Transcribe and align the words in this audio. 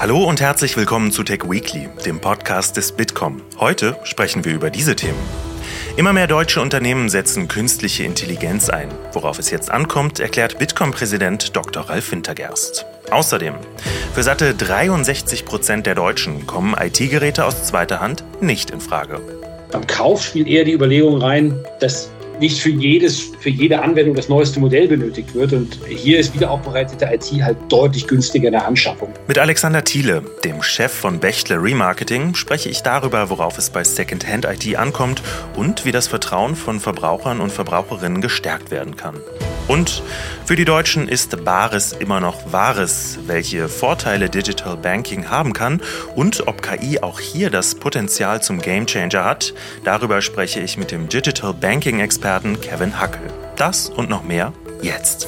Hallo 0.00 0.22
und 0.22 0.40
herzlich 0.40 0.76
willkommen 0.76 1.10
zu 1.10 1.24
Tech 1.24 1.40
Weekly, 1.50 1.88
dem 2.06 2.20
Podcast 2.20 2.76
des 2.76 2.92
Bitkom. 2.92 3.42
Heute 3.58 3.96
sprechen 4.04 4.44
wir 4.44 4.54
über 4.54 4.70
diese 4.70 4.94
Themen. 4.94 5.18
Immer 5.96 6.12
mehr 6.12 6.28
deutsche 6.28 6.60
Unternehmen 6.60 7.08
setzen 7.08 7.48
künstliche 7.48 8.04
Intelligenz 8.04 8.68
ein. 8.68 8.90
Worauf 9.12 9.40
es 9.40 9.50
jetzt 9.50 9.72
ankommt, 9.72 10.20
erklärt 10.20 10.60
Bitkom-Präsident 10.60 11.56
Dr. 11.56 11.90
Ralf 11.90 12.12
Wintergerst. 12.12 12.86
Außerdem, 13.10 13.54
für 14.14 14.22
satte 14.22 14.54
63 14.54 15.44
Prozent 15.44 15.84
der 15.84 15.96
Deutschen 15.96 16.46
kommen 16.46 16.76
IT-Geräte 16.78 17.44
aus 17.44 17.64
zweiter 17.64 17.98
Hand 17.98 18.22
nicht 18.40 18.70
in 18.70 18.80
Frage. 18.80 19.20
Beim 19.72 19.84
Kauf 19.88 20.22
spielt 20.22 20.46
eher 20.46 20.64
die 20.64 20.74
Überlegung 20.74 21.20
rein, 21.20 21.58
dass 21.80 22.08
nicht 22.40 22.60
für, 22.60 22.70
jedes, 22.70 23.30
für 23.40 23.50
jede 23.50 23.82
Anwendung 23.82 24.14
das 24.14 24.28
neueste 24.28 24.60
Modell 24.60 24.88
benötigt 24.88 25.34
wird. 25.34 25.52
Und 25.52 25.78
hier 25.88 26.18
ist 26.18 26.34
wiederaufbereitete 26.34 27.06
IT 27.12 27.42
halt 27.42 27.56
deutlich 27.68 28.06
günstiger 28.06 28.48
in 28.48 28.52
der 28.52 28.66
Anschaffung. 28.66 29.12
Mit 29.26 29.38
Alexander 29.38 29.84
Thiele, 29.84 30.22
dem 30.44 30.62
Chef 30.62 30.92
von 30.92 31.18
Bechtle 31.18 31.60
Remarketing, 31.62 32.34
spreche 32.34 32.68
ich 32.68 32.82
darüber, 32.82 33.30
worauf 33.30 33.58
es 33.58 33.70
bei 33.70 33.84
Secondhand 33.84 34.44
IT 34.44 34.76
ankommt 34.76 35.22
und 35.56 35.84
wie 35.84 35.92
das 35.92 36.06
Vertrauen 36.08 36.54
von 36.54 36.80
Verbrauchern 36.80 37.40
und 37.40 37.50
Verbraucherinnen 37.50 38.20
gestärkt 38.20 38.70
werden 38.70 38.96
kann. 38.96 39.16
Und 39.66 40.02
für 40.46 40.56
die 40.56 40.64
Deutschen 40.64 41.08
ist 41.08 41.44
Bares 41.44 41.92
immer 41.92 42.20
noch 42.20 42.52
Wahres, 42.52 43.18
welche 43.26 43.68
Vorteile 43.68 44.30
Digital 44.30 44.78
Banking 44.78 45.28
haben 45.28 45.52
kann 45.52 45.82
und 46.14 46.46
ob 46.46 46.62
KI 46.62 47.00
auch 47.00 47.20
hier 47.20 47.50
das 47.50 47.74
Potenzial 47.74 48.40
zum 48.40 48.60
Gamechanger 48.60 49.24
hat. 49.24 49.52
Darüber 49.84 50.22
spreche 50.22 50.60
ich 50.60 50.78
mit 50.78 50.90
dem 50.90 51.10
Digital 51.10 51.52
Banking 51.52 52.00
Experten 52.00 52.27
Kevin 52.28 53.00
Hackel. 53.00 53.22
Das 53.56 53.88
und 53.88 54.10
noch 54.10 54.22
mehr 54.22 54.52
jetzt. 54.82 55.26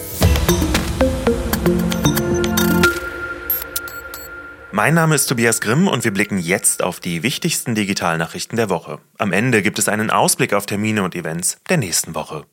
Mein 4.70 4.92
Name 4.92 5.14
ist 5.14 5.26
Tobias 5.26 5.62
Grimm 5.62 5.88
und 5.88 6.04
wir 6.04 6.12
blicken 6.12 6.36
jetzt 6.36 6.82
auf 6.82 7.00
die 7.00 7.22
wichtigsten 7.22 7.74
Digitalnachrichten 7.74 8.56
der 8.56 8.68
Woche. 8.68 8.98
Am 9.16 9.32
Ende 9.32 9.62
gibt 9.62 9.78
es 9.78 9.88
einen 9.88 10.10
Ausblick 10.10 10.52
auf 10.52 10.66
Termine 10.66 11.02
und 11.02 11.14
Events 11.14 11.56
der 11.70 11.78
nächsten 11.78 12.14
Woche. 12.14 12.44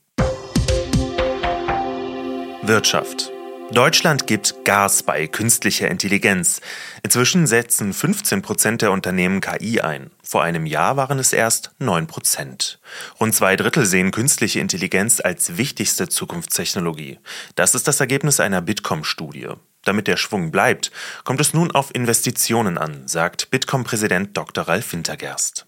Wirtschaft. 2.62 3.34
Deutschland 3.74 4.28
gibt 4.28 4.64
Gas 4.64 5.04
bei 5.04 5.28
künstlicher 5.28 5.92
Intelligenz. 5.92 6.62
Inzwischen 7.04 7.48
setzen 7.48 7.94
15 7.94 8.42
Prozent 8.42 8.82
der 8.82 8.92
Unternehmen 8.92 9.42
KI 9.42 9.82
ein. 9.82 10.10
Vor 10.24 10.42
einem 10.42 10.66
Jahr 10.66 10.96
waren 10.96 11.20
es 11.20 11.34
erst 11.34 11.72
9 11.80 12.08
Prozent. 12.08 12.80
Rund 13.20 13.36
zwei 13.36 13.58
Drittel 13.58 13.86
sehen 13.86 14.12
künstliche 14.12 14.62
Intelligenz 14.62 15.20
als 15.20 15.58
wichtigste 15.58 16.08
Zukunftstechnologie. 16.08 17.20
Das 17.56 17.76
ist 17.76 17.90
das 17.90 18.00
Ergebnis 18.00 18.40
einer 18.40 18.62
Bitkom-Studie. 18.62 19.50
Damit 19.84 20.08
der 20.08 20.18
Schwung 20.18 20.50
bleibt, 20.50 20.92
kommt 21.26 21.42
es 21.42 21.54
nun 21.54 21.72
auf 21.72 21.94
Investitionen 21.94 22.78
an, 22.78 23.06
sagt 23.06 23.52
Bitkom-Präsident 23.52 24.36
Dr. 24.38 24.64
Ralf 24.68 24.94
Wintergerst. 24.94 25.68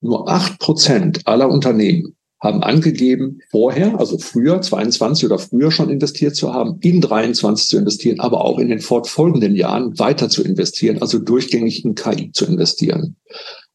Nur 0.00 0.28
8 0.28 0.58
Prozent 0.58 1.26
aller 1.26 1.48
Unternehmen 1.48 2.16
haben 2.40 2.62
angegeben, 2.62 3.40
vorher, 3.50 3.98
also 3.98 4.18
früher, 4.18 4.60
22 4.60 5.24
oder 5.24 5.38
früher 5.38 5.70
schon 5.70 5.88
investiert 5.88 6.36
zu 6.36 6.52
haben, 6.52 6.78
in 6.82 7.00
23 7.00 7.68
zu 7.68 7.78
investieren, 7.78 8.20
aber 8.20 8.44
auch 8.44 8.58
in 8.58 8.68
den 8.68 8.80
fortfolgenden 8.80 9.54
Jahren 9.54 9.98
weiter 9.98 10.28
zu 10.28 10.42
investieren, 10.44 11.00
also 11.00 11.18
durchgängig 11.18 11.84
in 11.84 11.94
KI 11.94 12.32
zu 12.32 12.44
investieren. 12.46 13.16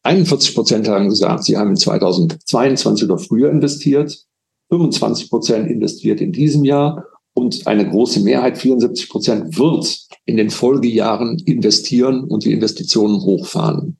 41 0.04 0.54
Prozent 0.54 0.88
haben 0.88 1.08
gesagt, 1.08 1.44
sie 1.44 1.56
haben 1.56 1.70
in 1.70 1.76
2022 1.76 3.04
oder 3.04 3.18
früher 3.18 3.50
investiert, 3.50 4.24
25 4.70 5.28
Prozent 5.28 5.70
investiert 5.70 6.20
in 6.20 6.32
diesem 6.32 6.64
Jahr 6.64 7.06
und 7.34 7.66
eine 7.66 7.88
große 7.88 8.20
Mehrheit, 8.20 8.58
74 8.58 9.08
Prozent, 9.08 9.58
wird 9.58 10.06
in 10.24 10.36
den 10.36 10.50
Folgejahren 10.50 11.38
investieren 11.46 12.24
und 12.24 12.44
die 12.44 12.52
Investitionen 12.52 13.20
hochfahren. 13.22 13.98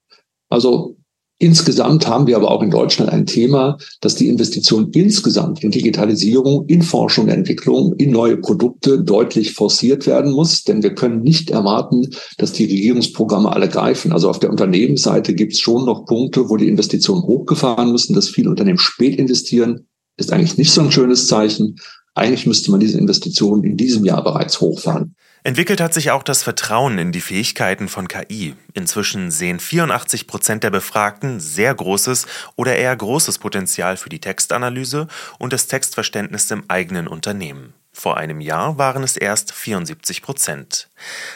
Also 0.48 0.96
Insgesamt 1.42 2.06
haben 2.06 2.28
wir 2.28 2.36
aber 2.36 2.52
auch 2.52 2.62
in 2.62 2.70
Deutschland 2.70 3.10
ein 3.10 3.26
Thema, 3.26 3.76
dass 4.00 4.14
die 4.14 4.28
Investition 4.28 4.92
insgesamt 4.92 5.64
in 5.64 5.72
Digitalisierung, 5.72 6.66
in 6.68 6.82
Forschung 6.82 7.24
und 7.24 7.30
Entwicklung, 7.30 7.96
in 7.96 8.12
neue 8.12 8.36
Produkte 8.36 9.02
deutlich 9.02 9.52
forciert 9.52 10.06
werden 10.06 10.30
muss. 10.30 10.62
Denn 10.62 10.84
wir 10.84 10.94
können 10.94 11.22
nicht 11.22 11.50
erwarten, 11.50 12.10
dass 12.38 12.52
die 12.52 12.66
Regierungsprogramme 12.66 13.52
alle 13.52 13.68
greifen. 13.68 14.12
Also 14.12 14.30
auf 14.30 14.38
der 14.38 14.50
Unternehmensseite 14.50 15.34
gibt 15.34 15.54
es 15.54 15.58
schon 15.58 15.84
noch 15.84 16.04
Punkte, 16.04 16.48
wo 16.48 16.56
die 16.56 16.68
Investitionen 16.68 17.24
hochgefahren 17.24 17.90
müssen. 17.90 18.14
Dass 18.14 18.28
viele 18.28 18.48
Unternehmen 18.48 18.78
spät 18.78 19.18
investieren, 19.18 19.88
ist 20.16 20.32
eigentlich 20.32 20.58
nicht 20.58 20.70
so 20.70 20.82
ein 20.82 20.92
schönes 20.92 21.26
Zeichen. 21.26 21.74
Eigentlich 22.14 22.46
müsste 22.46 22.70
man 22.70 22.78
diese 22.78 22.98
Investitionen 22.98 23.64
in 23.64 23.76
diesem 23.76 24.04
Jahr 24.04 24.22
bereits 24.22 24.60
hochfahren. 24.60 25.16
Entwickelt 25.44 25.80
hat 25.80 25.92
sich 25.92 26.12
auch 26.12 26.22
das 26.22 26.44
Vertrauen 26.44 26.98
in 26.98 27.10
die 27.10 27.20
Fähigkeiten 27.20 27.88
von 27.88 28.06
KI. 28.06 28.54
Inzwischen 28.74 29.32
sehen 29.32 29.58
84 29.58 30.28
Prozent 30.28 30.62
der 30.62 30.70
Befragten 30.70 31.40
sehr 31.40 31.74
großes 31.74 32.26
oder 32.54 32.76
eher 32.76 32.94
großes 32.94 33.38
Potenzial 33.38 33.96
für 33.96 34.08
die 34.08 34.20
Textanalyse 34.20 35.08
und 35.40 35.52
das 35.52 35.66
Textverständnis 35.66 36.48
im 36.52 36.64
eigenen 36.68 37.08
Unternehmen. 37.08 37.74
Vor 37.92 38.16
einem 38.16 38.40
Jahr 38.40 38.78
waren 38.78 39.02
es 39.02 39.16
erst 39.16 39.52
74 39.52 40.22
Prozent. 40.22 40.88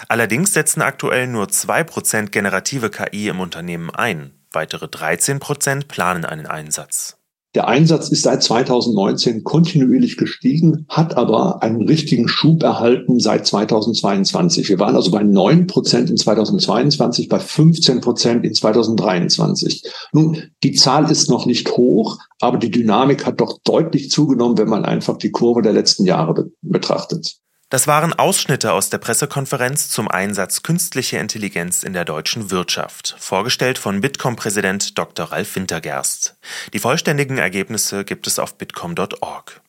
Allerdings 0.08 0.54
setzen 0.54 0.82
aktuell 0.82 1.26
nur 1.26 1.48
zwei 1.48 1.82
Prozent 1.82 2.30
generative 2.30 2.90
KI 2.90 3.28
im 3.28 3.40
Unternehmen 3.40 3.90
ein. 3.90 4.32
Weitere 4.52 4.88
13 4.88 5.40
Prozent 5.40 5.88
planen 5.88 6.24
einen 6.24 6.46
Einsatz. 6.46 7.15
Der 7.56 7.68
Einsatz 7.68 8.10
ist 8.10 8.20
seit 8.20 8.42
2019 8.42 9.42
kontinuierlich 9.42 10.18
gestiegen, 10.18 10.84
hat 10.90 11.16
aber 11.16 11.62
einen 11.62 11.88
richtigen 11.88 12.28
Schub 12.28 12.62
erhalten 12.62 13.18
seit 13.18 13.46
2022. 13.46 14.68
Wir 14.68 14.78
waren 14.78 14.94
also 14.94 15.10
bei 15.10 15.22
9 15.22 15.66
Prozent 15.66 16.10
in 16.10 16.18
2022, 16.18 17.30
bei 17.30 17.38
15 17.38 18.02
Prozent 18.02 18.44
in 18.44 18.52
2023. 18.52 19.84
Nun, 20.12 20.42
die 20.62 20.74
Zahl 20.74 21.10
ist 21.10 21.30
noch 21.30 21.46
nicht 21.46 21.70
hoch, 21.78 22.18
aber 22.40 22.58
die 22.58 22.70
Dynamik 22.70 23.24
hat 23.24 23.40
doch 23.40 23.58
deutlich 23.64 24.10
zugenommen, 24.10 24.58
wenn 24.58 24.68
man 24.68 24.84
einfach 24.84 25.16
die 25.16 25.30
Kurve 25.30 25.62
der 25.62 25.72
letzten 25.72 26.04
Jahre 26.04 26.50
betrachtet. 26.60 27.38
Das 27.68 27.88
waren 27.88 28.12
Ausschnitte 28.12 28.72
aus 28.72 28.90
der 28.90 28.98
Pressekonferenz 28.98 29.88
zum 29.88 30.08
Einsatz 30.08 30.62
künstlicher 30.62 31.18
Intelligenz 31.18 31.82
in 31.82 31.94
der 31.94 32.04
deutschen 32.04 32.52
Wirtschaft, 32.52 33.16
vorgestellt 33.18 33.76
von 33.76 34.00
Bitkom-Präsident 34.00 34.96
Dr. 34.96 35.32
Ralf 35.32 35.56
Wintergerst. 35.56 36.36
Die 36.72 36.78
vollständigen 36.78 37.38
Ergebnisse 37.38 38.04
gibt 38.04 38.28
es 38.28 38.38
auf 38.38 38.56
bitkom.org. 38.56 39.60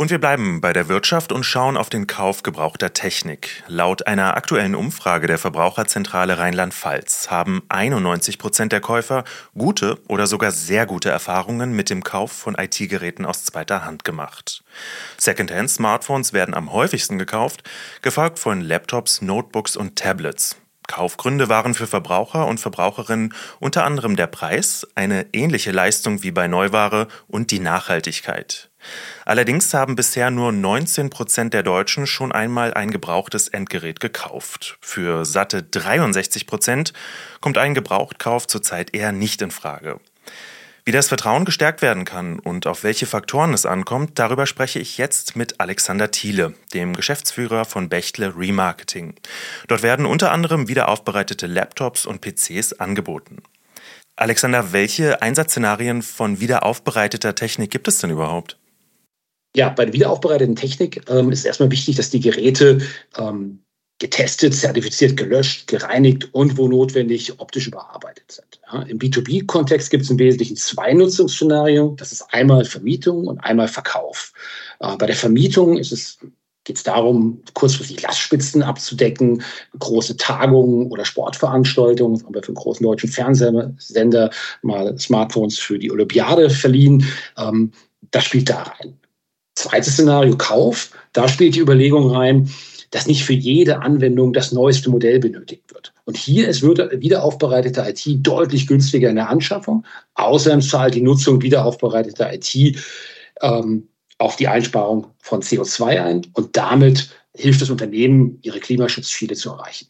Und 0.00 0.10
wir 0.10 0.20
bleiben 0.20 0.60
bei 0.60 0.72
der 0.72 0.86
Wirtschaft 0.86 1.32
und 1.32 1.42
schauen 1.42 1.76
auf 1.76 1.90
den 1.90 2.06
Kauf 2.06 2.44
gebrauchter 2.44 2.92
Technik. 2.92 3.64
Laut 3.66 4.06
einer 4.06 4.36
aktuellen 4.36 4.76
Umfrage 4.76 5.26
der 5.26 5.38
Verbraucherzentrale 5.38 6.38
Rheinland-Pfalz 6.38 7.32
haben 7.32 7.64
91 7.68 8.38
Prozent 8.38 8.70
der 8.70 8.80
Käufer 8.80 9.24
gute 9.56 9.98
oder 10.06 10.28
sogar 10.28 10.52
sehr 10.52 10.86
gute 10.86 11.10
Erfahrungen 11.10 11.72
mit 11.72 11.90
dem 11.90 12.04
Kauf 12.04 12.30
von 12.30 12.54
IT-Geräten 12.54 13.26
aus 13.26 13.44
zweiter 13.44 13.84
Hand 13.84 14.04
gemacht. 14.04 14.62
Secondhand-Smartphones 15.16 16.32
werden 16.32 16.54
am 16.54 16.72
häufigsten 16.72 17.18
gekauft, 17.18 17.68
gefolgt 18.00 18.38
von 18.38 18.60
Laptops, 18.60 19.20
Notebooks 19.20 19.76
und 19.76 19.96
Tablets. 19.96 20.54
Kaufgründe 20.86 21.48
waren 21.48 21.74
für 21.74 21.88
Verbraucher 21.88 22.46
und 22.46 22.60
Verbraucherinnen 22.60 23.34
unter 23.58 23.84
anderem 23.84 24.14
der 24.14 24.28
Preis, 24.28 24.86
eine 24.94 25.26
ähnliche 25.32 25.72
Leistung 25.72 26.22
wie 26.22 26.30
bei 26.30 26.46
Neuware 26.46 27.08
und 27.26 27.50
die 27.50 27.60
Nachhaltigkeit. 27.60 28.70
Allerdings 29.24 29.72
haben 29.74 29.96
bisher 29.96 30.30
nur 30.30 30.52
19 30.52 31.10
Prozent 31.10 31.54
der 31.54 31.62
Deutschen 31.62 32.06
schon 32.06 32.32
einmal 32.32 32.74
ein 32.74 32.90
gebrauchtes 32.90 33.48
Endgerät 33.48 34.00
gekauft. 34.00 34.78
Für 34.80 35.24
satte 35.24 35.62
63 35.62 36.46
Prozent 36.46 36.92
kommt 37.40 37.58
ein 37.58 37.74
Gebrauchtkauf 37.74 38.46
zurzeit 38.46 38.94
eher 38.94 39.12
nicht 39.12 39.42
in 39.42 39.50
Frage. 39.50 40.00
Wie 40.88 40.92
das 40.92 41.08
Vertrauen 41.08 41.44
gestärkt 41.44 41.82
werden 41.82 42.06
kann 42.06 42.38
und 42.38 42.66
auf 42.66 42.82
welche 42.82 43.04
Faktoren 43.04 43.52
es 43.52 43.66
ankommt, 43.66 44.18
darüber 44.18 44.46
spreche 44.46 44.78
ich 44.78 44.96
jetzt 44.96 45.36
mit 45.36 45.60
Alexander 45.60 46.10
Thiele, 46.10 46.54
dem 46.72 46.96
Geschäftsführer 46.96 47.66
von 47.66 47.90
Bechtle 47.90 48.34
Remarketing. 48.34 49.14
Dort 49.66 49.82
werden 49.82 50.06
unter 50.06 50.32
anderem 50.32 50.66
wiederaufbereitete 50.66 51.46
Laptops 51.46 52.06
und 52.06 52.22
PCs 52.22 52.72
angeboten. 52.72 53.42
Alexander, 54.16 54.72
welche 54.72 55.22
Einsatzszenarien 55.22 56.02
von 56.02 56.40
wiederaufbereiteter 56.40 57.34
Technik 57.34 57.70
gibt 57.70 57.86
es 57.86 57.98
denn 57.98 58.10
überhaupt? 58.10 58.57
Ja, 59.56 59.70
bei 59.70 59.84
der 59.86 59.94
wiederaufbereiteten 59.94 60.56
Technik 60.56 61.08
ähm, 61.08 61.32
ist 61.32 61.44
erstmal 61.44 61.70
wichtig, 61.70 61.96
dass 61.96 62.10
die 62.10 62.20
Geräte 62.20 62.80
ähm, 63.16 63.60
getestet, 63.98 64.54
zertifiziert, 64.54 65.16
gelöscht, 65.16 65.66
gereinigt 65.66 66.32
und 66.32 66.56
wo 66.56 66.68
notwendig 66.68 67.40
optisch 67.40 67.66
überarbeitet 67.66 68.30
sind. 68.30 68.60
Ja, 68.70 68.82
Im 68.82 68.98
B2B-Kontext 68.98 69.90
gibt 69.90 70.04
es 70.04 70.10
im 70.10 70.18
Wesentlichen 70.18 70.56
zwei 70.56 70.92
Nutzungsszenarien. 70.92 71.96
Das 71.96 72.12
ist 72.12 72.22
einmal 72.32 72.64
Vermietung 72.64 73.26
und 73.26 73.38
einmal 73.40 73.68
Verkauf. 73.68 74.32
Äh, 74.80 74.96
bei 74.96 75.06
der 75.06 75.16
Vermietung 75.16 75.78
ist 75.78 75.92
es 75.92 76.18
geht 76.64 76.76
es 76.76 76.82
darum, 76.82 77.42
kurzfristig 77.54 78.02
Lastspitzen 78.02 78.62
abzudecken, 78.62 79.42
große 79.78 80.18
Tagungen 80.18 80.88
oder 80.88 81.06
Sportveranstaltungen. 81.06 82.18
Das 82.18 82.26
haben 82.26 82.34
wir 82.34 82.42
für 82.42 82.48
einen 82.48 82.56
großen 82.56 82.84
deutschen 82.84 83.08
Fernsehsender 83.08 84.30
mal 84.60 84.98
Smartphones 84.98 85.58
für 85.58 85.78
die 85.78 85.90
Olympiade 85.90 86.50
verliehen. 86.50 87.06
Ähm, 87.38 87.72
das 88.10 88.24
spielt 88.24 88.50
da 88.50 88.64
rein. 88.64 88.98
Zweites 89.58 89.94
Szenario, 89.94 90.36
Kauf. 90.36 90.92
Da 91.12 91.26
spielt 91.26 91.56
die 91.56 91.60
Überlegung 91.60 92.12
rein, 92.12 92.48
dass 92.92 93.08
nicht 93.08 93.24
für 93.24 93.32
jede 93.32 93.82
Anwendung 93.82 94.32
das 94.32 94.52
neueste 94.52 94.88
Modell 94.88 95.18
benötigt 95.18 95.74
wird. 95.74 95.92
Und 96.04 96.16
hier 96.16 96.46
ist 96.48 96.62
wiederaufbereitete 96.62 97.84
IT 97.88 98.24
deutlich 98.24 98.68
günstiger 98.68 99.10
in 99.10 99.16
der 99.16 99.28
Anschaffung. 99.28 99.84
Außerdem 100.14 100.60
zahlt 100.60 100.94
die 100.94 101.00
Nutzung 101.00 101.42
wiederaufbereiteter 101.42 102.32
IT 102.32 102.78
ähm, 103.42 103.88
auf 104.18 104.36
die 104.36 104.46
Einsparung 104.46 105.08
von 105.18 105.42
CO2 105.42 106.04
ein 106.04 106.26
und 106.34 106.56
damit 106.56 107.10
hilft 107.34 107.60
das 107.60 107.70
Unternehmen, 107.70 108.38
ihre 108.42 108.60
Klimaschutzziele 108.60 109.34
zu 109.34 109.50
erreichen. 109.50 109.88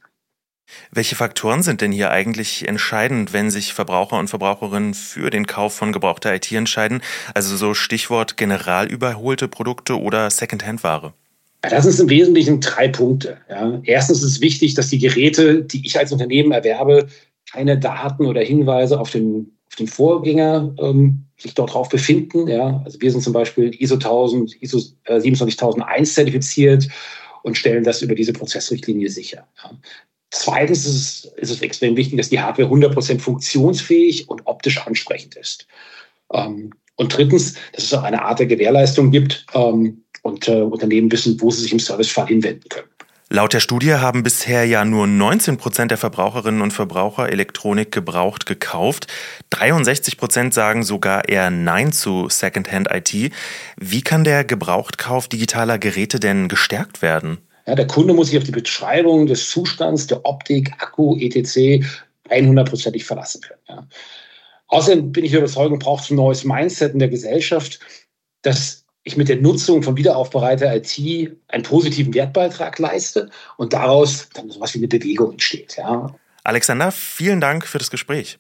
Welche 0.91 1.17
Faktoren 1.17 1.63
sind 1.63 1.81
denn 1.81 1.93
hier 1.93 2.11
eigentlich 2.11 2.67
entscheidend, 2.69 3.33
wenn 3.33 3.51
sich 3.51 3.73
Verbraucher 3.73 4.19
und 4.19 4.29
Verbraucherinnen 4.29 4.95
für 4.95 5.31
den 5.31 5.47
Kauf 5.47 5.75
von 5.75 5.93
gebrauchter 5.93 6.35
IT 6.35 6.51
entscheiden? 6.53 7.03
Also 7.35 7.57
so 7.57 7.75
Stichwort 7.75 8.37
general 8.37 8.87
überholte 8.87 9.49
Produkte 9.49 9.99
oder 9.99 10.31
Secondhand-Ware? 10.31 11.13
Das 11.63 11.85
sind 11.85 11.99
im 12.01 12.09
Wesentlichen 12.09 12.61
drei 12.61 12.89
Punkte. 12.89 13.39
Ja. 13.49 13.81
Erstens 13.83 14.19
ist 14.19 14.33
es 14.33 14.41
wichtig, 14.41 14.75
dass 14.75 14.89
die 14.89 14.99
Geräte, 14.99 15.63
die 15.63 15.85
ich 15.85 15.99
als 15.99 16.13
Unternehmen 16.13 16.53
erwerbe, 16.53 17.09
keine 17.51 17.79
Daten 17.79 18.27
oder 18.27 18.43
Hinweise 18.43 19.01
auf 19.01 19.11
den, 19.11 19.53
auf 19.67 19.75
den 19.75 19.89
Vorgänger 19.89 20.75
ähm, 20.79 21.25
sich 21.37 21.55
dort 21.55 21.75
drauf 21.75 21.89
befinden. 21.89 22.47
Ja. 22.47 22.83
Also 22.85 23.01
wir 23.01 23.11
sind 23.11 23.23
zum 23.23 23.33
Beispiel 23.33 23.75
ISO 23.79 23.95
1000, 23.95 24.63
ISO 24.63 24.81
äh, 25.05 25.21
27001 25.21 26.15
zertifiziert 26.15 26.89
und 27.43 27.57
stellen 27.57 27.85
das 27.85 28.03
über 28.03 28.15
diese 28.15 28.33
Prozessrichtlinie 28.33 29.09
sicher. 29.11 29.47
Ja. 29.63 29.71
Zweitens 30.31 30.85
ist 30.85 30.95
es, 30.95 31.33
ist 31.37 31.51
es 31.51 31.63
extrem 31.63 31.97
wichtig, 31.97 32.19
dass 32.19 32.29
die 32.29 32.41
Hardware 32.41 32.69
100% 32.69 33.19
funktionsfähig 33.19 34.29
und 34.29 34.43
optisch 34.47 34.79
ansprechend 34.87 35.37
ist. 35.37 35.67
Ähm, 36.33 36.73
und 36.97 37.17
drittens, 37.17 37.55
dass 37.73 37.85
es 37.85 37.95
auch 37.95 38.03
eine 38.03 38.23
Art 38.23 38.41
der 38.41 38.47
Gewährleistung 38.47 39.11
gibt 39.11 39.47
ähm, 39.55 40.05
und 40.23 40.49
äh, 40.49 40.63
Unternehmen 40.63 41.11
wissen, 41.11 41.41
wo 41.41 41.51
sie 41.51 41.63
sich 41.63 41.73
im 41.73 41.79
Servicefall 41.79 42.27
hinwenden 42.27 42.69
können. 42.69 42.89
Laut 43.31 43.53
der 43.53 43.61
Studie 43.61 43.93
haben 43.93 44.23
bisher 44.23 44.65
ja 44.65 44.87
nur 44.87 45.07
19 45.07 45.59
Prozent 45.59 45.91
der 45.91 45.99
Verbraucherinnen 45.99 46.63
und 46.63 46.73
Verbraucher 46.73 47.29
Elektronik 47.29 47.93
gebraucht 47.93 48.47
gekauft. 48.47 49.07
63 49.51 50.17
Prozent 50.17 50.55
sagen 50.55 50.83
sogar 50.83 51.29
eher 51.29 51.51
Nein 51.51 51.93
zu 51.93 52.31
Secondhand 52.31 52.89
IT. 52.91 53.31
Wie 53.77 54.01
kann 54.01 54.25
der 54.25 54.45
Gebrauchtkauf 54.45 55.29
digitaler 55.29 55.79
Geräte 55.79 56.21
denn 56.21 56.49
gestärkt 56.49 57.03
werden? 57.03 57.37
Ja, 57.69 57.75
der 57.75 57.87
Kunde 57.87 58.15
muss 58.15 58.29
sich 58.29 58.39
auf 58.39 58.45
die 58.45 58.51
Beschreibung 58.51 59.27
des 59.27 59.51
Zustands, 59.51 60.07
der 60.07 60.25
Optik, 60.25 60.73
Akku, 60.79 61.19
etc. 61.19 61.85
100%ig 62.31 63.05
verlassen 63.05 63.43
können. 63.43 63.61
Ja. 63.69 63.87
Außerdem 64.69 65.13
bin 65.13 65.27
ich 65.27 65.33
der 65.33 65.41
Überzeugung, 65.41 65.79
braucht 65.79 66.05
es 66.05 66.11
ein 66.11 66.17
neues 66.17 66.45
Mindset 66.45 66.95
in 66.95 66.99
der 66.99 67.09
Gesellschaft, 67.09 67.79
dass 68.41 68.87
ich 69.03 69.19
mit 69.19 69.29
der 69.29 69.37
Nutzung 69.37 69.83
von 69.83 69.99
wiederaufbereiter 69.99 70.75
IT 70.75 70.99
einen 71.49 71.63
positiven 71.63 72.15
Wertbeitrag 72.15 72.79
leiste 72.79 73.29
und 73.59 73.75
daraus 73.75 74.31
dann 74.33 74.49
sowas 74.51 74.73
wie 74.73 74.79
eine 74.79 74.89
Bewegung 74.89 75.33
entsteht. 75.33 75.77
Ja. 75.77 76.15
Alexander, 76.45 76.91
vielen 76.91 77.43
Dank 77.43 77.67
für 77.67 77.77
das 77.77 77.91
Gespräch. 77.91 78.39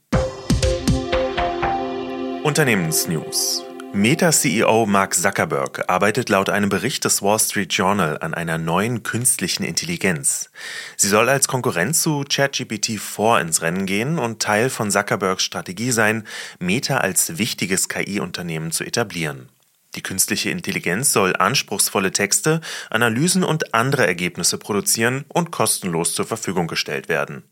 Unternehmensnews. 2.44 3.67
Meta-CEO 3.94 4.86
Mark 4.86 5.14
Zuckerberg 5.14 5.88
arbeitet 5.88 6.28
laut 6.28 6.50
einem 6.50 6.68
Bericht 6.68 7.04
des 7.04 7.22
Wall 7.22 7.38
Street 7.38 7.72
Journal 7.72 8.18
an 8.18 8.34
einer 8.34 8.58
neuen 8.58 9.02
künstlichen 9.02 9.64
Intelligenz. 9.64 10.50
Sie 10.96 11.08
soll 11.08 11.28
als 11.28 11.48
Konkurrenz 11.48 12.02
zu 12.02 12.20
ChatGPT-4 12.20 13.40
ins 13.40 13.62
Rennen 13.62 13.86
gehen 13.86 14.18
und 14.18 14.42
Teil 14.42 14.68
von 14.68 14.90
Zuckerbergs 14.90 15.42
Strategie 15.42 15.90
sein, 15.90 16.26
Meta 16.58 16.98
als 16.98 17.38
wichtiges 17.38 17.88
KI-Unternehmen 17.88 18.72
zu 18.72 18.84
etablieren. 18.84 19.48
Die 19.94 20.02
künstliche 20.02 20.50
Intelligenz 20.50 21.12
soll 21.12 21.34
anspruchsvolle 21.34 22.12
Texte, 22.12 22.60
Analysen 22.90 23.42
und 23.42 23.74
andere 23.74 24.06
Ergebnisse 24.06 24.58
produzieren 24.58 25.24
und 25.28 25.50
kostenlos 25.50 26.14
zur 26.14 26.26
Verfügung 26.26 26.66
gestellt 26.66 27.08
werden. 27.08 27.42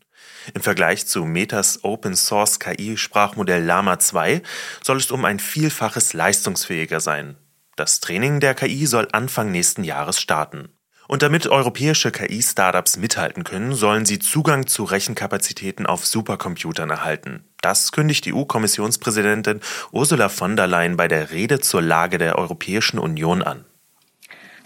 Im 0.53 0.61
Vergleich 0.61 1.07
zu 1.07 1.25
Metas 1.25 1.83
Open 1.83 2.15
Source 2.15 2.59
KI 2.59 2.97
Sprachmodell 2.97 3.63
Lama 3.63 3.99
2 3.99 4.41
soll 4.83 4.97
es 4.97 5.11
um 5.11 5.25
ein 5.25 5.39
Vielfaches 5.39 6.13
leistungsfähiger 6.13 6.99
sein. 6.99 7.35
Das 7.75 7.99
Training 7.99 8.39
der 8.39 8.55
KI 8.55 8.85
soll 8.85 9.07
Anfang 9.11 9.51
nächsten 9.51 9.83
Jahres 9.83 10.19
starten. 10.19 10.69
Und 11.07 11.21
damit 11.21 11.47
europäische 11.47 12.11
KI-Startups 12.11 12.97
mithalten 12.97 13.45
können, 13.45 13.73
sollen 13.73 14.05
sie 14.05 14.19
Zugang 14.19 14.67
zu 14.67 14.83
Rechenkapazitäten 14.83 15.85
auf 15.85 16.05
Supercomputern 16.05 16.89
erhalten. 16.89 17.45
Das 17.61 17.93
kündigt 17.93 18.27
EU-Kommissionspräsidentin 18.27 19.61
Ursula 19.91 20.27
von 20.27 20.57
der 20.57 20.67
Leyen 20.67 20.97
bei 20.97 21.07
der 21.07 21.31
Rede 21.31 21.59
zur 21.59 21.81
Lage 21.81 22.17
der 22.17 22.37
Europäischen 22.37 22.99
Union 22.99 23.41
an. 23.41 23.63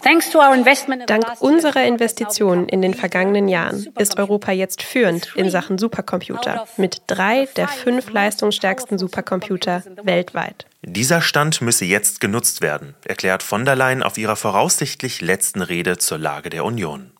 Dank 0.02 1.24
unserer 1.40 1.84
Investitionen 1.84 2.68
in 2.68 2.82
den 2.82 2.94
vergangenen 2.94 3.48
Jahren 3.48 3.88
ist 3.98 4.18
Europa 4.18 4.52
jetzt 4.52 4.82
führend 4.82 5.32
in 5.36 5.50
Sachen 5.50 5.78
Supercomputer 5.78 6.66
mit 6.76 7.02
drei 7.06 7.46
der 7.56 7.68
fünf 7.68 8.10
leistungsstärksten 8.10 8.98
Supercomputer 8.98 9.82
weltweit. 10.02 10.66
Dieser 10.82 11.20
Stand 11.20 11.60
müsse 11.60 11.84
jetzt 11.84 12.20
genutzt 12.20 12.60
werden, 12.60 12.94
erklärt 13.04 13.42
von 13.42 13.64
der 13.64 13.76
Leyen 13.76 14.02
auf 14.02 14.18
ihrer 14.18 14.36
voraussichtlich 14.36 15.20
letzten 15.20 15.62
Rede 15.62 15.98
zur 15.98 16.18
Lage 16.18 16.50
der 16.50 16.64
Union. 16.64 17.12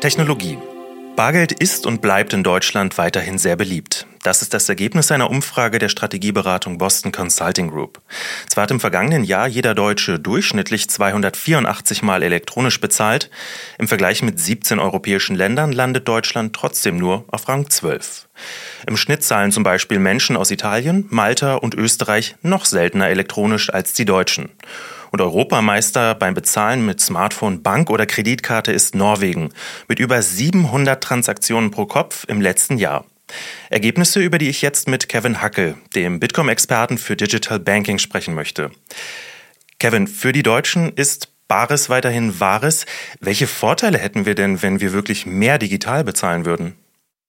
Technologie. 0.00 0.58
Bargeld 1.16 1.52
ist 1.52 1.84
und 1.84 2.00
bleibt 2.00 2.32
in 2.32 2.42
Deutschland 2.42 2.96
weiterhin 2.96 3.36
sehr 3.36 3.54
beliebt. 3.54 4.06
Das 4.22 4.40
ist 4.40 4.54
das 4.54 4.68
Ergebnis 4.68 5.12
einer 5.12 5.28
Umfrage 5.28 5.78
der 5.78 5.90
Strategieberatung 5.90 6.78
Boston 6.78 7.12
Consulting 7.12 7.70
Group. 7.70 8.00
Zwar 8.48 8.62
hat 8.62 8.70
im 8.70 8.80
vergangenen 8.80 9.22
Jahr 9.22 9.46
jeder 9.46 9.74
Deutsche 9.74 10.18
durchschnittlich 10.18 10.88
284 10.88 12.02
Mal 12.02 12.22
elektronisch 12.22 12.80
bezahlt, 12.80 13.30
im 13.78 13.88
Vergleich 13.88 14.22
mit 14.22 14.40
17 14.40 14.78
europäischen 14.78 15.36
Ländern 15.36 15.72
landet 15.72 16.08
Deutschland 16.08 16.54
trotzdem 16.56 16.96
nur 16.96 17.24
auf 17.28 17.46
Rang 17.46 17.68
12. 17.68 18.28
Im 18.86 18.96
Schnitt 18.96 19.22
zahlen 19.22 19.52
zum 19.52 19.64
Beispiel 19.64 19.98
Menschen 19.98 20.36
aus 20.36 20.50
Italien, 20.50 21.06
Malta 21.10 21.56
und 21.56 21.74
Österreich 21.74 22.36
noch 22.40 22.64
seltener 22.64 23.10
elektronisch 23.10 23.70
als 23.70 23.92
die 23.92 24.06
Deutschen. 24.06 24.50
Und 25.12 25.20
Europameister 25.20 26.14
beim 26.14 26.32
Bezahlen 26.32 26.86
mit 26.86 26.98
Smartphone, 26.98 27.62
Bank 27.62 27.90
oder 27.90 28.06
Kreditkarte 28.06 28.72
ist 28.72 28.94
Norwegen 28.94 29.52
mit 29.86 29.98
über 29.98 30.22
700 30.22 31.04
Transaktionen 31.04 31.70
pro 31.70 31.84
Kopf 31.84 32.24
im 32.28 32.40
letzten 32.40 32.78
Jahr. 32.78 33.04
Ergebnisse, 33.68 34.20
über 34.20 34.38
die 34.38 34.48
ich 34.48 34.62
jetzt 34.62 34.88
mit 34.88 35.10
Kevin 35.10 35.42
Hackel, 35.42 35.76
dem 35.94 36.18
Bitkom-Experten 36.18 36.96
für 36.96 37.14
Digital 37.14 37.60
Banking, 37.60 37.98
sprechen 37.98 38.34
möchte. 38.34 38.70
Kevin, 39.78 40.06
für 40.06 40.32
die 40.32 40.42
Deutschen 40.42 40.92
ist 40.94 41.28
Bares 41.46 41.90
weiterhin 41.90 42.40
Wahres. 42.40 42.86
Welche 43.20 43.46
Vorteile 43.46 43.98
hätten 43.98 44.24
wir 44.24 44.34
denn, 44.34 44.62
wenn 44.62 44.80
wir 44.80 44.94
wirklich 44.94 45.26
mehr 45.26 45.58
digital 45.58 46.04
bezahlen 46.04 46.46
würden? 46.46 46.74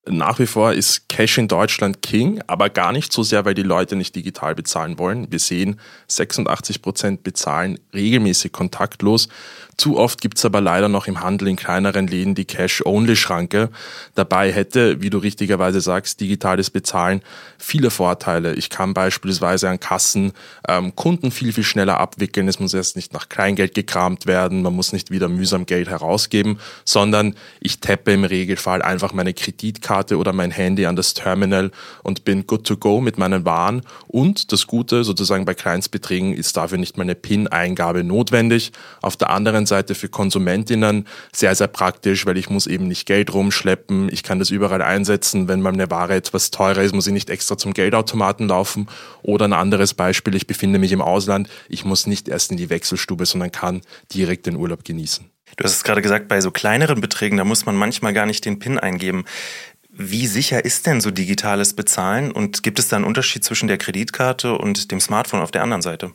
Nach 0.05 0.37
wie 0.37 0.47
vor 0.47 0.73
ist 0.73 1.07
Cash 1.07 1.37
in 1.37 1.47
Deutschland 1.47 2.01
King, 2.01 2.41
aber 2.47 2.69
gar 2.69 2.91
nicht 2.91 3.13
so 3.13 3.23
sehr, 3.23 3.45
weil 3.45 3.53
die 3.53 3.63
Leute 3.63 3.95
nicht 3.95 4.13
digital 4.17 4.53
bezahlen 4.53 4.99
wollen. 4.99 5.31
Wir 5.31 5.39
sehen, 5.39 5.79
86 6.07 6.81
Prozent 6.81 7.23
bezahlen 7.23 7.79
regelmäßig 7.93 8.51
kontaktlos. 8.51 9.29
Zu 9.77 9.97
oft 9.97 10.21
gibt's 10.21 10.43
aber 10.43 10.59
leider 10.59 10.89
noch 10.89 11.07
im 11.07 11.21
Handel 11.21 11.47
in 11.47 11.55
kleineren 11.55 12.05
Läden 12.05 12.35
die 12.35 12.43
Cash-Only-Schranke. 12.43 13.69
Dabei 14.13 14.51
hätte, 14.51 15.01
wie 15.01 15.09
du 15.09 15.19
richtigerweise 15.19 15.79
sagst, 15.79 16.19
digitales 16.19 16.69
Bezahlen 16.69 17.21
viele 17.57 17.89
Vorteile. 17.89 18.53
Ich 18.55 18.69
kann 18.69 18.93
beispielsweise 18.93 19.69
an 19.69 19.79
Kassen 19.79 20.33
ähm, 20.67 20.95
Kunden 20.95 21.31
viel, 21.31 21.53
viel 21.53 21.63
schneller 21.63 21.99
abwickeln. 21.99 22.49
Es 22.49 22.59
muss 22.59 22.73
erst 22.73 22.97
nicht 22.97 23.13
nach 23.13 23.29
Kleingeld 23.29 23.73
gekramt 23.73 24.25
werden, 24.25 24.63
man 24.63 24.75
muss 24.75 24.91
nicht 24.91 25.11
wieder 25.11 25.29
mühsam 25.29 25.65
Geld 25.65 25.87
herausgeben, 25.87 26.59
sondern 26.83 27.35
ich 27.61 27.79
tappe 27.79 28.11
im 28.11 28.25
Regelfall 28.25 28.81
einfach 28.81 29.13
meine 29.13 29.33
Kreditkarte 29.33 29.92
oder 29.93 30.33
mein 30.33 30.51
Handy 30.51 30.85
an 30.85 30.95
das 30.95 31.13
Terminal 31.13 31.71
und 32.01 32.25
bin 32.25 32.47
good 32.47 32.65
to 32.65 32.77
go 32.77 32.99
mit 32.99 33.17
meinen 33.17 33.45
Waren. 33.45 33.81
Und 34.07 34.51
das 34.51 34.67
Gute 34.67 35.03
sozusagen 35.03 35.45
bei 35.45 35.53
Kleinstbeträgen 35.53 36.33
ist 36.33 36.57
dafür 36.57 36.77
nicht 36.77 36.97
mal 36.97 37.03
eine 37.03 37.15
PIN-Eingabe 37.15 38.03
notwendig. 38.03 38.71
Auf 39.01 39.17
der 39.17 39.29
anderen 39.29 39.65
Seite 39.65 39.95
für 39.95 40.09
Konsumentinnen 40.09 41.07
sehr, 41.31 41.53
sehr 41.55 41.67
praktisch, 41.67 42.25
weil 42.25 42.37
ich 42.37 42.49
muss 42.49 42.67
eben 42.67 42.87
nicht 42.87 43.05
Geld 43.05 43.33
rumschleppen. 43.33 44.09
Ich 44.11 44.23
kann 44.23 44.39
das 44.39 44.49
überall 44.49 44.81
einsetzen. 44.81 45.47
Wenn 45.47 45.61
mal 45.61 45.73
eine 45.73 45.91
Ware 45.91 46.15
etwas 46.15 46.51
teurer 46.51 46.81
ist, 46.81 46.95
muss 46.95 47.07
ich 47.07 47.13
nicht 47.13 47.29
extra 47.29 47.57
zum 47.57 47.73
Geldautomaten 47.73 48.47
laufen. 48.47 48.87
Oder 49.21 49.45
ein 49.45 49.53
anderes 49.53 49.93
Beispiel, 49.93 50.35
ich 50.35 50.47
befinde 50.47 50.79
mich 50.79 50.91
im 50.91 51.01
Ausland. 51.01 51.49
Ich 51.69 51.85
muss 51.85 52.07
nicht 52.07 52.27
erst 52.27 52.51
in 52.51 52.57
die 52.57 52.69
Wechselstube, 52.69 53.25
sondern 53.25 53.51
kann 53.51 53.81
direkt 54.13 54.47
den 54.47 54.55
Urlaub 54.55 54.83
genießen. 54.83 55.29
Du 55.57 55.63
hast 55.63 55.73
es 55.73 55.83
gerade 55.83 56.01
gesagt, 56.01 56.27
bei 56.27 56.41
so 56.41 56.51
kleineren 56.51 56.99
Beträgen, 56.99 57.37
da 57.37 57.43
muss 57.43 57.65
man 57.65 57.75
manchmal 57.75 58.13
gar 58.13 58.25
nicht 58.25 58.45
den 58.45 58.59
PIN 58.59 58.79
eingeben. 58.79 59.25
Wie 59.95 60.25
sicher 60.25 60.65
ist 60.65 60.87
denn 60.87 61.01
so 61.01 61.11
digitales 61.11 61.73
Bezahlen 61.73 62.31
und 62.31 62.63
gibt 62.63 62.79
es 62.79 62.87
da 62.87 62.95
einen 62.95 63.05
Unterschied 63.05 63.43
zwischen 63.43 63.67
der 63.67 63.77
Kreditkarte 63.77 64.57
und 64.57 64.91
dem 64.91 64.99
Smartphone 64.99 65.41
auf 65.41 65.51
der 65.51 65.61
anderen 65.61 65.83
Seite? 65.83 66.13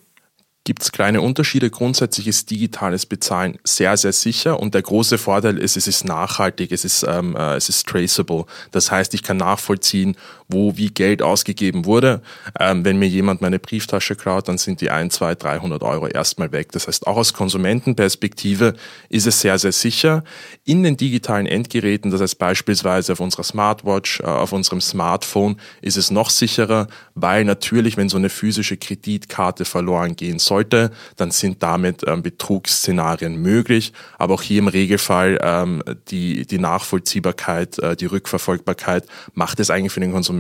gibt 0.69 0.83
es 0.83 0.93
kleine 0.93 1.23
Unterschiede. 1.23 1.71
Grundsätzlich 1.71 2.29
ist 2.29 2.51
digitales 2.51 3.07
Bezahlen 3.07 3.59
sehr, 3.65 3.97
sehr 3.97 4.13
sicher 4.13 4.61
und 4.61 4.75
der 4.75 4.83
große 4.83 5.17
Vorteil 5.17 5.57
ist, 5.57 5.79
es 5.79 5.87
ist 5.87 6.05
nachhaltig, 6.05 6.73
es 6.73 6.85
ist, 6.85 7.07
ähm, 7.09 7.35
äh, 7.37 7.55
es 7.55 7.71
ist 7.71 7.87
traceable. 7.87 8.45
Das 8.71 8.91
heißt, 8.91 9.15
ich 9.15 9.23
kann 9.23 9.39
nachvollziehen, 9.39 10.15
wo 10.49 10.77
wie 10.77 10.89
Geld 10.89 11.23
ausgegeben 11.23 11.85
wurde. 11.85 12.23
Ähm, 12.59 12.85
wenn 12.85 12.99
mir 12.99 13.09
jemand 13.09 13.43
meine 13.43 13.59
Brieftasche 13.59 14.17
klaut, 14.17 14.49
dann 14.49 14.57
sind 14.57 14.81
die 14.81 14.91
ein, 14.91 15.11
zwei, 15.11 15.35
300 15.35 15.83
Euro 15.83 16.09
erstmal 16.09 16.53
weg. 16.53 16.73
Das 16.73 16.87
heißt, 16.89 17.07
auch 17.07 17.19
aus 17.19 17.35
Konsumentenperspektive 17.35 18.75
ist 19.11 19.27
es 19.27 19.43
sehr, 19.43 19.59
sehr 19.59 19.73
sicher. 19.73 20.25
In 20.65 20.83
den 20.83 20.97
digitalen 20.97 21.47
Endgeräten, 21.47 22.11
das 22.11 22.23
heißt 22.23 22.39
beispielsweise 22.39 23.13
auf 23.13 23.21
unserer 23.21 23.43
Smartwatch, 23.43 24.21
äh, 24.21 24.25
auf 24.25 24.53
unserem 24.53 24.81
Smartphone, 24.81 25.61
ist 25.83 25.99
es 25.99 26.11
noch 26.11 26.31
sicherer, 26.31 26.89
weil 27.15 27.45
natürlich, 27.45 27.99
wenn 27.99 28.09
so 28.09 28.17
eine 28.17 28.31
physische 28.31 28.79
Kreditkarte 28.79 29.67
verloren 29.67 30.17
gehen 30.17 30.39
sollte, 30.39 30.93
dann 31.17 31.31
sind 31.31 31.63
damit 31.63 32.05
ähm, 32.07 32.23
Betrugsszenarien 32.23 33.37
möglich. 33.37 33.93
Aber 34.17 34.35
auch 34.35 34.43
hier 34.43 34.61
im 34.61 34.69
Regelfall 34.69 35.39
ähm, 35.43 35.83
die, 36.11 36.47
die 36.47 36.59
Nachvollziehbarkeit, 36.59 37.79
äh, 37.81 37.97
die 37.97 38.07
Rückverfolgbarkeit 38.07 39.05
macht 39.35 39.61
es 39.61 39.69
eigentlich 39.69 39.93
für 39.93 40.01
den 40.01 40.13
Konsumenten 40.13 40.38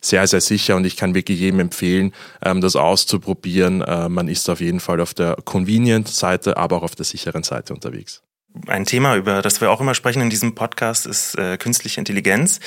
sehr, 0.00 0.26
sehr 0.26 0.40
sicher. 0.40 0.76
Und 0.76 0.84
ich 0.84 0.96
kann 0.96 1.14
wirklich 1.14 1.40
jedem 1.40 1.60
empfehlen, 1.60 2.12
ähm, 2.42 2.60
das 2.60 2.76
auszuprobieren. 2.76 3.82
Äh, 3.82 4.08
man 4.08 4.28
ist 4.28 4.48
auf 4.48 4.60
jeden 4.60 4.80
Fall 4.80 5.00
auf 5.00 5.14
der 5.14 5.36
Convenient-Seite, 5.44 6.56
aber 6.56 6.76
auch 6.76 6.82
auf 6.82 6.94
der 6.94 7.04
sicheren 7.04 7.42
Seite 7.42 7.74
unterwegs. 7.74 8.22
Ein 8.66 8.84
Thema, 8.84 9.16
über 9.16 9.42
das 9.42 9.60
wir 9.60 9.70
auch 9.70 9.80
immer 9.80 9.94
sprechen 9.94 10.22
in 10.22 10.30
diesem 10.30 10.54
Podcast, 10.56 11.06
ist 11.06 11.36
äh, 11.38 11.56
künstliche 11.56 12.00
Intelligenz. 12.00 12.58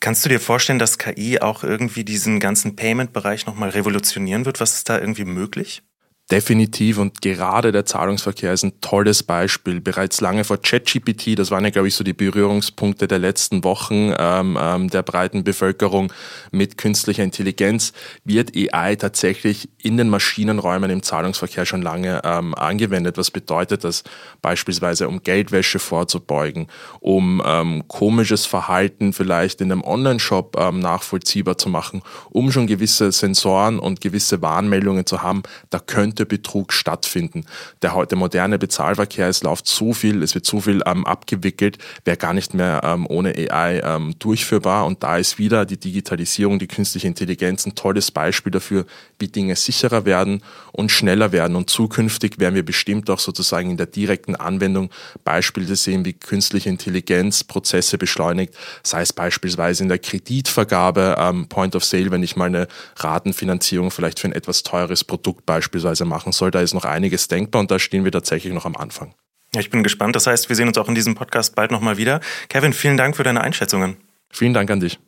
Kannst 0.00 0.24
du 0.24 0.28
dir 0.28 0.40
vorstellen, 0.40 0.80
dass 0.80 0.98
KI 0.98 1.40
auch 1.40 1.62
irgendwie 1.62 2.04
diesen 2.04 2.40
ganzen 2.40 2.74
Payment-Bereich 2.74 3.46
nochmal 3.46 3.70
revolutionieren 3.70 4.44
wird? 4.46 4.60
Was 4.60 4.74
ist 4.74 4.88
da 4.88 4.98
irgendwie 4.98 5.24
möglich? 5.24 5.82
Definitiv 6.32 6.96
und 6.96 7.20
gerade 7.20 7.72
der 7.72 7.84
Zahlungsverkehr 7.84 8.54
ist 8.54 8.62
ein 8.62 8.80
tolles 8.80 9.22
Beispiel. 9.22 9.82
Bereits 9.82 10.22
lange 10.22 10.44
vor 10.44 10.56
ChatGPT, 10.56 11.38
das 11.38 11.50
waren 11.50 11.62
ja, 11.62 11.68
glaube 11.68 11.88
ich, 11.88 11.94
so 11.94 12.04
die 12.04 12.14
Berührungspunkte 12.14 13.06
der 13.06 13.18
letzten 13.18 13.64
Wochen 13.64 14.14
ähm, 14.18 14.56
ähm, 14.58 14.88
der 14.88 15.02
breiten 15.02 15.44
Bevölkerung 15.44 16.10
mit 16.50 16.78
künstlicher 16.78 17.22
Intelligenz, 17.22 17.92
wird 18.24 18.52
AI 18.56 18.96
tatsächlich 18.96 19.68
in 19.76 19.98
den 19.98 20.08
Maschinenräumen 20.08 20.90
im 20.90 21.02
Zahlungsverkehr 21.02 21.66
schon 21.66 21.82
lange 21.82 22.22
ähm, 22.24 22.54
angewendet. 22.54 23.18
Was 23.18 23.30
bedeutet 23.30 23.84
das? 23.84 24.02
Beispielsweise, 24.40 25.08
um 25.08 25.22
Geldwäsche 25.22 25.80
vorzubeugen, 25.80 26.68
um 27.00 27.42
ähm, 27.44 27.84
komisches 27.88 28.46
Verhalten 28.46 29.12
vielleicht 29.12 29.60
in 29.60 29.70
einem 29.70 29.84
Online-Shop 29.84 30.56
ähm, 30.58 30.80
nachvollziehbar 30.80 31.58
zu 31.58 31.68
machen, 31.68 32.00
um 32.30 32.50
schon 32.50 32.66
gewisse 32.66 33.12
Sensoren 33.12 33.78
und 33.78 34.00
gewisse 34.00 34.40
Warnmeldungen 34.40 35.04
zu 35.04 35.20
haben. 35.20 35.42
Da 35.68 35.78
könnte 35.78 36.21
könnte 36.22 36.26
Betrug 36.26 36.72
stattfinden. 36.72 37.44
Der 37.82 37.94
heute 37.94 38.16
moderne 38.16 38.58
Bezahlverkehr, 38.58 39.28
es 39.28 39.42
läuft 39.42 39.66
so 39.66 39.92
viel, 39.92 40.22
es 40.22 40.34
wird 40.34 40.46
so 40.46 40.60
viel 40.60 40.82
ähm, 40.86 41.06
abgewickelt, 41.06 41.78
wäre 42.04 42.16
gar 42.16 42.32
nicht 42.32 42.54
mehr 42.54 42.80
ähm, 42.84 43.06
ohne 43.08 43.34
AI 43.34 43.80
ähm, 43.84 44.14
durchführbar. 44.18 44.86
Und 44.86 45.02
da 45.02 45.18
ist 45.18 45.38
wieder 45.38 45.66
die 45.66 45.78
Digitalisierung, 45.78 46.58
die 46.58 46.68
künstliche 46.68 47.06
Intelligenz 47.06 47.66
ein 47.66 47.74
tolles 47.74 48.10
Beispiel 48.10 48.52
dafür, 48.52 48.86
wie 49.18 49.28
Dinge 49.28 49.56
sicherer 49.56 50.04
werden 50.04 50.42
und 50.72 50.90
schneller 50.90 51.32
werden. 51.32 51.56
Und 51.56 51.70
zukünftig 51.70 52.38
werden 52.38 52.54
wir 52.54 52.64
bestimmt 52.64 53.10
auch 53.10 53.18
sozusagen 53.18 53.70
in 53.70 53.76
der 53.76 53.86
direkten 53.86 54.36
Anwendung 54.36 54.90
Beispiele 55.24 55.76
sehen, 55.76 56.04
wie 56.04 56.12
künstliche 56.12 56.68
Intelligenz 56.68 57.44
Prozesse 57.44 57.98
beschleunigt, 57.98 58.54
sei 58.82 59.02
es 59.02 59.12
beispielsweise 59.12 59.82
in 59.82 59.88
der 59.88 59.98
Kreditvergabe, 59.98 61.16
ähm, 61.18 61.48
Point 61.48 61.76
of 61.76 61.84
Sale, 61.84 62.10
wenn 62.10 62.22
ich 62.22 62.36
mal 62.36 62.46
eine 62.46 62.68
Ratenfinanzierung 62.96 63.90
vielleicht 63.90 64.18
für 64.18 64.28
ein 64.28 64.32
etwas 64.32 64.62
teures 64.62 65.04
Produkt 65.04 65.46
beispielsweise 65.46 66.01
machen 66.04 66.32
soll. 66.32 66.50
Da 66.50 66.60
ist 66.60 66.74
noch 66.74 66.84
einiges 66.84 67.28
denkbar 67.28 67.60
und 67.60 67.70
da 67.70 67.78
stehen 67.78 68.04
wir 68.04 68.12
tatsächlich 68.12 68.52
noch 68.52 68.66
am 68.66 68.76
Anfang. 68.76 69.14
Ja, 69.54 69.60
ich 69.60 69.70
bin 69.70 69.82
gespannt. 69.82 70.16
Das 70.16 70.26
heißt, 70.26 70.48
wir 70.48 70.56
sehen 70.56 70.68
uns 70.68 70.78
auch 70.78 70.88
in 70.88 70.94
diesem 70.94 71.14
Podcast 71.14 71.54
bald 71.54 71.70
nochmal 71.70 71.98
wieder. 71.98 72.20
Kevin, 72.48 72.72
vielen 72.72 72.96
Dank 72.96 73.16
für 73.16 73.22
deine 73.22 73.42
Einschätzungen. 73.42 73.96
Vielen 74.30 74.54
Dank 74.54 74.70
an 74.70 74.80
dich. 74.80 74.98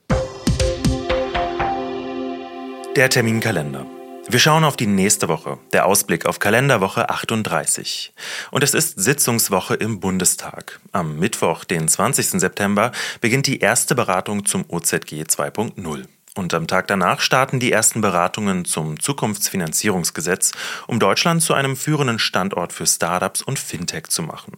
Der 2.94 3.08
Terminkalender. 3.08 3.86
Wir 4.26 4.38
schauen 4.38 4.64
auf 4.64 4.76
die 4.76 4.86
nächste 4.86 5.28
Woche, 5.28 5.58
der 5.72 5.84
Ausblick 5.84 6.24
auf 6.24 6.38
Kalenderwoche 6.38 7.10
38. 7.10 8.14
Und 8.50 8.62
es 8.62 8.72
ist 8.72 8.98
Sitzungswoche 8.98 9.74
im 9.74 10.00
Bundestag. 10.00 10.80
Am 10.92 11.18
Mittwoch, 11.18 11.64
den 11.64 11.88
20. 11.88 12.40
September, 12.40 12.92
beginnt 13.20 13.46
die 13.46 13.60
erste 13.60 13.94
Beratung 13.94 14.46
zum 14.46 14.64
OZG 14.68 15.24
2.0. 15.24 16.04
Und 16.36 16.52
am 16.52 16.66
Tag 16.66 16.88
danach 16.88 17.20
starten 17.20 17.60
die 17.60 17.70
ersten 17.70 18.00
Beratungen 18.00 18.64
zum 18.64 18.98
Zukunftsfinanzierungsgesetz, 18.98 20.50
um 20.88 20.98
Deutschland 20.98 21.42
zu 21.42 21.54
einem 21.54 21.76
führenden 21.76 22.18
Standort 22.18 22.72
für 22.72 22.86
Startups 22.86 23.40
und 23.40 23.58
Fintech 23.58 24.08
zu 24.08 24.22
machen. 24.22 24.56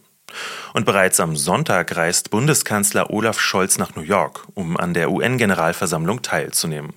Und 0.73 0.85
bereits 0.85 1.19
am 1.19 1.35
Sonntag 1.35 1.95
reist 1.95 2.31
Bundeskanzler 2.31 3.11
Olaf 3.11 3.39
Scholz 3.39 3.77
nach 3.77 3.95
New 3.95 4.01
York, 4.01 4.47
um 4.55 4.75
an 4.75 4.93
der 4.93 5.11
UN-Generalversammlung 5.11 6.21
teilzunehmen. 6.21 6.93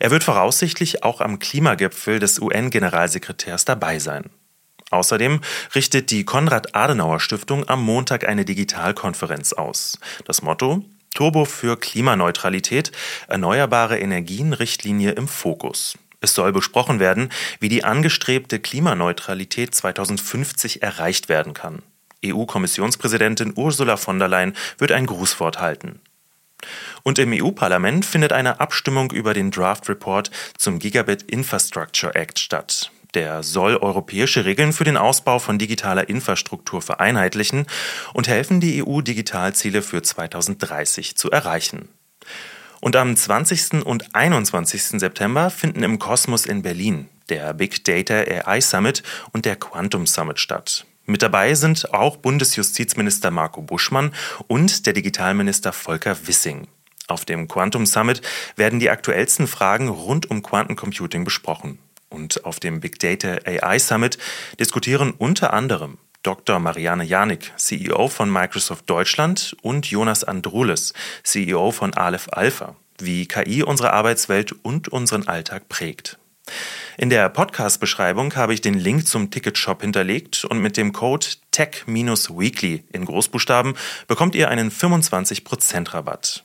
Er 0.00 0.10
wird 0.10 0.24
voraussichtlich 0.24 1.04
auch 1.04 1.20
am 1.20 1.38
Klimagipfel 1.38 2.18
des 2.18 2.40
UN-Generalsekretärs 2.40 3.64
dabei 3.64 3.98
sein. 3.98 4.30
Außerdem 4.90 5.40
richtet 5.74 6.10
die 6.10 6.24
Konrad-Adenauer-Stiftung 6.24 7.68
am 7.68 7.82
Montag 7.82 8.26
eine 8.28 8.44
Digitalkonferenz 8.44 9.52
aus. 9.52 9.98
Das 10.24 10.42
Motto 10.42 10.84
Turbo 11.14 11.44
für 11.44 11.78
Klimaneutralität, 11.78 12.92
erneuerbare 13.28 13.98
Energien-Richtlinie 13.98 15.12
im 15.12 15.28
Fokus. 15.28 15.96
Es 16.20 16.34
soll 16.34 16.52
besprochen 16.52 17.00
werden, 17.00 17.30
wie 17.60 17.68
die 17.68 17.84
angestrebte 17.84 18.58
Klimaneutralität 18.58 19.74
2050 19.74 20.82
erreicht 20.82 21.28
werden 21.28 21.54
kann. 21.54 21.82
EU-Kommissionspräsidentin 22.24 23.52
Ursula 23.54 23.96
von 23.96 24.18
der 24.18 24.28
Leyen 24.28 24.56
wird 24.78 24.92
ein 24.92 25.06
Grußwort 25.06 25.60
halten. 25.60 26.00
Und 27.02 27.18
im 27.18 27.32
EU-Parlament 27.32 28.06
findet 28.06 28.32
eine 28.32 28.60
Abstimmung 28.60 29.10
über 29.10 29.34
den 29.34 29.50
Draft 29.50 29.88
Report 29.88 30.30
zum 30.56 30.78
Gigabit 30.78 31.22
Infrastructure 31.22 32.14
Act 32.14 32.38
statt. 32.38 32.90
Der 33.14 33.42
soll 33.42 33.76
europäische 33.76 34.44
Regeln 34.44 34.72
für 34.72 34.84
den 34.84 34.96
Ausbau 34.96 35.38
von 35.38 35.58
digitaler 35.58 36.08
Infrastruktur 36.08 36.82
vereinheitlichen 36.82 37.66
und 38.12 38.26
helfen, 38.28 38.60
die 38.60 38.84
EU-Digitalziele 38.84 39.82
für 39.82 40.02
2030 40.02 41.16
zu 41.16 41.30
erreichen. 41.30 41.88
Und 42.80 42.96
am 42.96 43.16
20. 43.16 43.84
und 43.84 44.14
21. 44.14 45.00
September 45.00 45.48
finden 45.50 45.82
im 45.82 45.98
Kosmos 45.98 46.44
in 46.44 46.62
Berlin 46.62 47.08
der 47.28 47.54
Big 47.54 47.84
Data 47.84 48.14
AI 48.14 48.60
Summit 48.60 49.02
und 49.32 49.44
der 49.44 49.56
Quantum 49.56 50.06
Summit 50.06 50.38
statt. 50.38 50.84
Mit 51.06 51.22
dabei 51.22 51.54
sind 51.54 51.92
auch 51.92 52.16
Bundesjustizminister 52.16 53.30
Marco 53.30 53.62
Buschmann 53.62 54.12
und 54.46 54.86
der 54.86 54.92
Digitalminister 54.92 55.72
Volker 55.72 56.16
Wissing. 56.26 56.66
Auf 57.06 57.24
dem 57.24 57.48
Quantum 57.48 57.84
Summit 57.84 58.22
werden 58.56 58.80
die 58.80 58.90
aktuellsten 58.90 59.46
Fragen 59.46 59.88
rund 59.88 60.30
um 60.30 60.42
Quantencomputing 60.42 61.24
besprochen. 61.24 61.78
Und 62.14 62.44
auf 62.44 62.60
dem 62.60 62.78
Big 62.78 63.00
Data 63.00 63.38
AI 63.44 63.80
Summit 63.80 64.18
diskutieren 64.60 65.12
unter 65.18 65.52
anderem 65.52 65.98
Dr. 66.22 66.60
Marianne 66.60 67.02
Janik, 67.02 67.52
CEO 67.56 68.06
von 68.06 68.32
Microsoft 68.32 68.88
Deutschland, 68.88 69.56
und 69.62 69.86
Jonas 69.90 70.22
Andrulis, 70.22 70.94
CEO 71.24 71.72
von 71.72 71.92
Aleph 71.92 72.28
Alpha, 72.30 72.76
wie 72.98 73.26
KI 73.26 73.64
unsere 73.64 73.92
Arbeitswelt 73.92 74.52
und 74.52 74.86
unseren 74.88 75.26
Alltag 75.26 75.68
prägt. 75.68 76.18
In 76.98 77.10
der 77.10 77.28
Podcast-Beschreibung 77.30 78.36
habe 78.36 78.54
ich 78.54 78.60
den 78.60 78.74
Link 78.74 79.08
zum 79.08 79.32
Ticketshop 79.32 79.82
hinterlegt 79.82 80.44
und 80.44 80.60
mit 80.60 80.76
dem 80.76 80.92
Code 80.92 81.26
TECH-Weekly 81.50 82.84
in 82.92 83.04
Großbuchstaben 83.06 83.74
bekommt 84.06 84.36
ihr 84.36 84.48
einen 84.48 84.70
25% 84.70 85.92
Rabatt. 85.92 86.43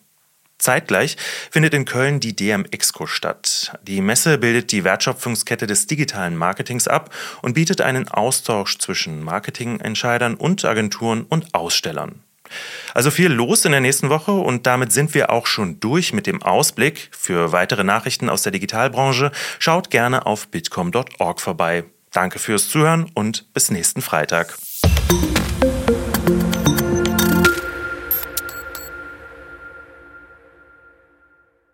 Zeitgleich 0.60 1.18
findet 1.50 1.74
in 1.74 1.86
Köln 1.86 2.20
die 2.20 2.36
DM 2.36 2.66
Exco 2.70 3.08
statt. 3.08 3.74
Die 3.82 4.01
Messe 4.01 4.38
bildet 4.38 4.72
die 4.72 4.84
Wertschöpfungskette 4.84 5.66
des 5.66 5.88
digitalen 5.88 6.36
Marketings 6.36 6.88
ab 6.88 7.13
und 7.42 7.54
bietet 7.54 7.82
einen 7.82 8.08
Austausch 8.08 8.78
zwischen 8.78 9.24
Marketingentscheidern 9.24 10.36
und 10.36 10.66
Agenturen 10.66 11.24
und 11.24 11.54
Ausstellern. 11.54 12.24
Also 12.94 13.12
viel 13.12 13.32
los 13.32 13.66
in 13.66 13.72
der 13.72 13.82
nächsten 13.82 14.10
Woche 14.10 14.32
und 14.32 14.66
damit 14.66 14.92
sind 14.92 15.13
wir 15.13 15.30
auch 15.30 15.46
schon 15.48 15.80
durch 15.80 16.13
mit 16.13 16.28
dem 16.28 16.42
Ausblick. 16.42 17.10
Für 17.12 17.51
weitere 17.51 17.84
Nachrichten 17.84 18.30
aus 18.30 18.42
der 18.42 18.51
Digitalbranche 18.51 19.32
schaut 19.60 19.89
gerne 19.89 20.25
auf 20.25 20.48
bitcom.org 20.48 21.39
vorbei. 21.39 21.84
Danke 22.12 22.39
fürs 22.39 22.70
Zuhören 22.70 23.10
und 23.13 23.54
bis 23.54 23.70
nächsten 23.70 24.01
Freitag. 24.01 24.58